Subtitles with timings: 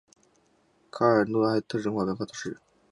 [0.89, 2.57] 卡尔诺埃特人口变化图示